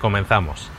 [0.00, 0.70] Comenzamos.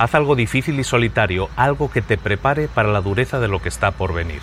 [0.00, 3.68] Haz algo difícil y solitario, algo que te prepare para la dureza de lo que
[3.68, 4.40] está por venir.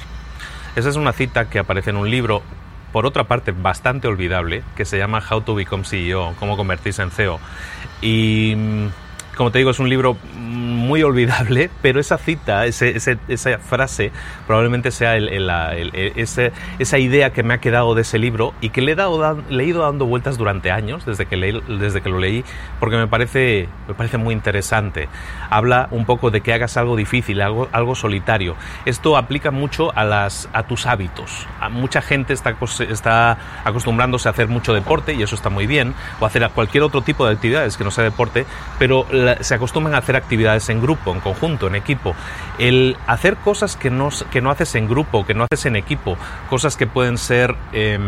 [0.76, 2.44] Esa es una cita que aparece en un libro,
[2.92, 7.10] por otra parte bastante olvidable, que se llama How to Become CEO, cómo convertirse en
[7.10, 7.40] CEO.
[8.02, 8.88] Y mm,
[9.38, 10.18] como te digo, es un libro
[10.88, 14.12] muy olvidable, pero esa cita, esa frase,
[14.48, 18.96] probablemente sea esa idea que me ha quedado de ese libro y que le he,
[18.96, 22.44] dado, ido dando vueltas durante años, desde que, desde que lo leí,
[22.80, 25.08] porque me parece, me parece muy interesante.
[25.50, 28.56] Habla un poco de que hagas algo difícil, algo, algo solitario.
[28.86, 31.48] Esto aplica mucho a, las, a tus hábitos.
[31.70, 32.56] Mucha gente está,
[32.90, 37.02] está acostumbrándose a hacer mucho deporte, y eso está muy bien, o hacer cualquier otro
[37.02, 38.46] tipo de actividades que no sea deporte,
[38.80, 39.06] pero
[39.42, 42.16] se acostumbran a hacer actividades en grupo, en conjunto, en equipo.
[42.58, 46.18] El hacer cosas que no, que no haces en grupo, que no haces en equipo,
[46.50, 48.02] cosas que pueden ser em,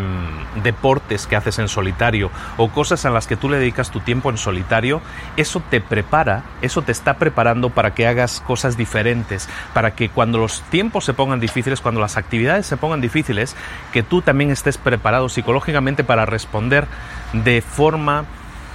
[0.63, 4.30] deportes que haces en solitario o cosas a las que tú le dedicas tu tiempo
[4.30, 5.02] en solitario,
[5.38, 10.38] eso te prepara, eso te está preparando para que hagas cosas diferentes, para que cuando
[10.38, 13.56] los tiempos se pongan difíciles, cuando las actividades se pongan difíciles,
[13.91, 16.88] que tú también estés preparado psicológicamente para responder
[17.34, 18.25] de forma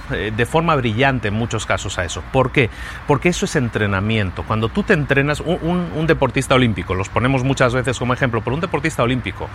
[0.09, 2.23] de forma brillante en muchos casos a eso.
[2.31, 2.69] ¿Por qué?
[3.07, 4.43] Porque eso es entrenamiento.
[4.43, 8.61] Cuando tú te entrenas, un, deportista olímpico, los ponemos muchas veces como ejemplo, pero un
[8.61, 9.49] deportista olímpico,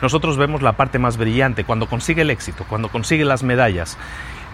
[0.00, 3.96] nosotros vemos la parte más brillante, cuando consigue el éxito, cuando consigue las medallas.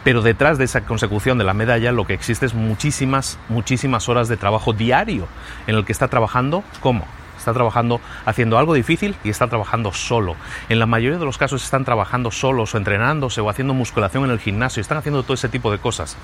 [0.05, 4.29] Pero detrás de esa consecución de la medalla lo que existe es muchísimas, muchísimas horas
[4.29, 5.27] de trabajo diario
[5.67, 7.05] en el que está trabajando, ¿cómo?
[7.39, 10.37] Está trabajando haciendo algo difícil y está trabajando solo.
[10.69, 14.31] En la mayoría de los casos están trabajando solos o entrenándose o haciendo musculación en
[14.31, 16.17] el gimnasio, están haciendo todo ese tipo de cosas.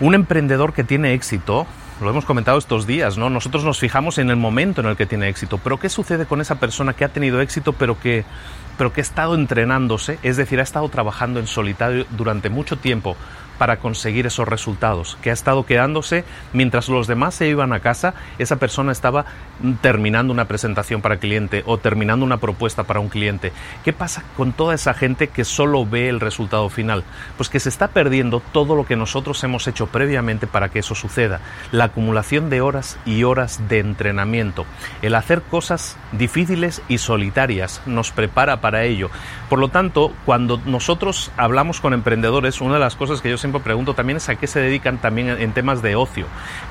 [0.00, 1.66] Un emprendedor que tiene éxito,
[2.00, 3.30] lo hemos comentado estos días, ¿no?
[3.30, 6.40] Nosotros nos fijamos en el momento en el que tiene éxito, pero ¿qué sucede con
[6.40, 8.24] esa persona que ha tenido éxito pero que
[8.78, 13.16] pero que ha estado entrenándose, es decir, ha estado trabajando en solitario durante mucho tiempo
[13.58, 18.14] para conseguir esos resultados, que ha estado quedándose mientras los demás se iban a casa,
[18.38, 19.26] esa persona estaba
[19.82, 23.52] terminando una presentación para cliente o terminando una propuesta para un cliente.
[23.84, 27.02] ¿Qué pasa con toda esa gente que solo ve el resultado final?
[27.36, 30.94] Pues que se está perdiendo todo lo que nosotros hemos hecho previamente para que eso
[30.94, 31.40] suceda.
[31.72, 34.64] La acumulación de horas y horas de entrenamiento.
[35.02, 39.10] El hacer cosas difíciles y solitarias nos prepara para ello.
[39.48, 43.60] Por lo tanto, cuando nosotros hablamos con emprendedores, una de las cosas que yo siempre
[43.60, 46.26] pregunto también es a qué se dedican también en temas de ocio,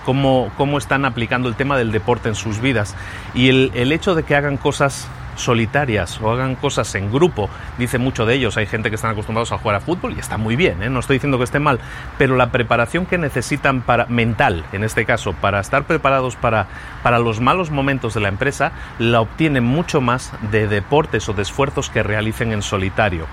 [0.05, 2.95] cómo, cómo están aplicando el tema del deporte en sus vidas.
[3.33, 7.97] Y el, el hecho de que hagan cosas solitarias o hagan cosas en grupo, dice
[7.97, 10.55] mucho de ellos, hay gente que están acostumbrados a jugar a fútbol y está muy
[10.55, 10.89] bien, ¿eh?
[10.89, 11.79] no estoy diciendo que esté mal,
[12.17, 16.67] pero la preparación que necesitan para mental, en este caso, para estar preparados para,
[17.03, 21.43] para los malos momentos de la empresa, la obtienen mucho más de deportes o de
[21.43, 23.25] esfuerzos que realicen en solitario.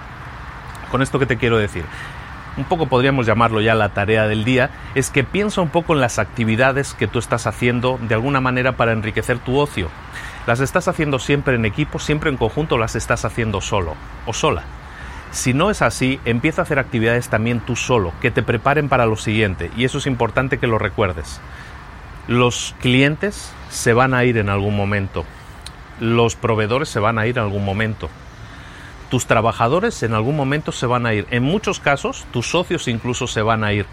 [0.90, 1.84] Con esto que te quiero decir,
[2.56, 6.00] un poco podríamos llamarlo ya la tarea del día, es que piensa un poco en
[6.00, 9.88] las actividades que tú estás haciendo de alguna manera para enriquecer tu ocio.
[10.46, 13.94] ¿Las estás haciendo siempre en equipo, siempre en conjunto o las estás haciendo solo
[14.26, 14.62] o sola?
[15.30, 19.06] Si no es así, empieza a hacer actividades también tú solo, que te preparen para
[19.06, 21.40] lo siguiente, y eso es importante que lo recuerdes.
[22.28, 25.24] Los clientes se van a ir en algún momento,
[25.98, 28.10] los proveedores se van a ir en algún momento,
[29.10, 33.26] tus trabajadores en algún momento se van a ir, en muchos casos tus socios incluso
[33.26, 33.86] se van a ir,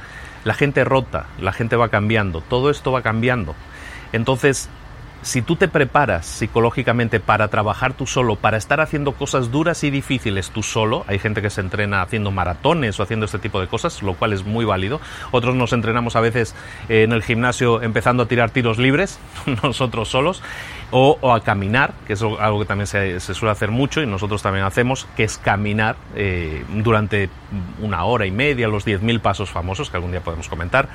[0.44, 3.56] la gente rota, la gente va cambiando, todo esto va cambiando.
[4.14, 4.70] Entonces,
[5.22, 9.92] si tú te preparas psicológicamente para trabajar tú solo, para estar haciendo cosas duras y
[9.92, 13.68] difíciles tú solo, hay gente que se entrena haciendo maratones o haciendo este tipo de
[13.68, 15.00] cosas, lo cual es muy válido.
[15.32, 16.56] Otros nos entrenamos a veces
[16.90, 19.20] en el gimnasio empezando a tirar tiros libres,
[19.64, 20.42] nosotros solos,
[20.92, 24.66] o, a caminar, que es algo que también se, suele hacer mucho y nosotros también
[24.66, 27.30] hacemos, que es caminar eh, durante
[27.80, 30.90] una hora y media, los 10.000 pasos famosos que algún día podemos comentar.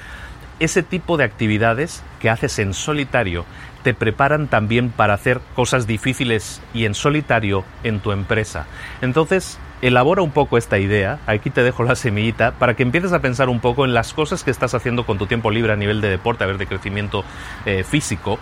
[0.59, 3.45] Ese tipo de actividades que haces en solitario
[3.83, 8.67] te preparan también para hacer cosas difíciles y en solitario en tu empresa.
[9.03, 13.21] Entonces, elabora un poco esta idea, aquí te dejo la semillita, para que empieces a
[13.21, 16.01] pensar un poco en las cosas que estás haciendo con tu tiempo libre a nivel
[16.01, 17.23] de deporte, a ver, de crecimiento
[17.67, 18.39] eh, físico,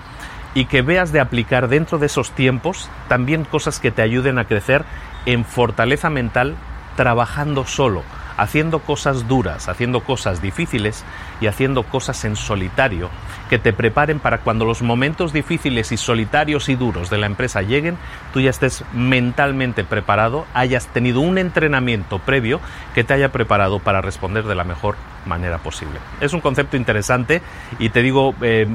[0.54, 4.44] y que veas de aplicar dentro de esos tiempos también cosas que te ayuden a
[4.44, 4.84] crecer
[5.26, 6.54] en fortaleza mental
[6.96, 8.02] trabajando solo
[8.36, 11.04] haciendo cosas duras, haciendo cosas difíciles
[11.40, 13.10] y haciendo cosas en solitario,
[13.48, 17.62] que te preparen para cuando los momentos difíciles y solitarios y duros de la empresa
[17.62, 17.96] lleguen,
[18.32, 22.60] tú ya estés mentalmente preparado, hayas tenido un entrenamiento previo
[22.94, 24.96] que te haya preparado para responder de la mejor
[25.26, 25.98] manera posible.
[26.20, 27.42] Es un concepto interesante
[27.78, 28.66] y te digo, eh,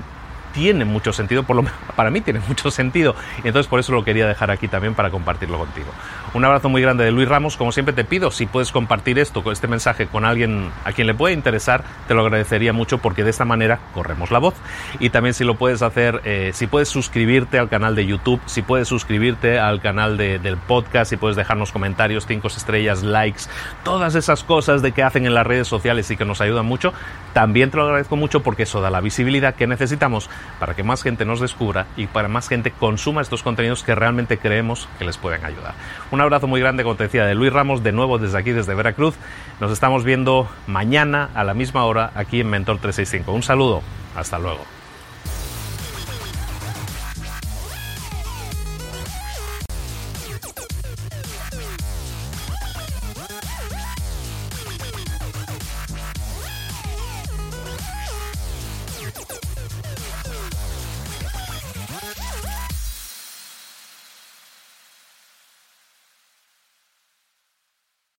[0.54, 3.94] tiene mucho sentido, por lo menos para mí tiene mucho sentido, y entonces por eso
[3.94, 5.88] lo quería dejar aquí también para compartirlo contigo.
[6.34, 9.44] Un abrazo muy grande de Luis Ramos, como siempre te pido, si puedes compartir esto,
[9.52, 13.32] este mensaje con alguien a quien le pueda interesar, te lo agradecería mucho porque de
[13.32, 14.54] esta manera corremos la voz.
[15.00, 18.62] Y también si lo puedes hacer, eh, si puedes suscribirte al canal de YouTube, si
[18.62, 23.44] puedes suscribirte al canal del podcast, si puedes dejarnos comentarios, cinco estrellas, likes,
[23.84, 26.94] todas esas cosas de que hacen en las redes sociales y que nos ayudan mucho,
[27.34, 30.30] también te lo agradezco mucho porque eso da la visibilidad que necesitamos
[30.60, 34.38] para que más gente nos descubra y para más gente consuma estos contenidos que realmente
[34.38, 35.74] creemos que les pueden ayudar.
[36.12, 38.76] Un abrazo muy grande, como te decía, de Luis Ramos, de nuevo desde aquí, desde
[38.76, 39.16] Veracruz.
[39.60, 43.32] Nos estamos viendo mañana a la misma hora aquí en Mentor 365.
[43.32, 43.82] Un saludo,
[44.16, 44.79] hasta luego.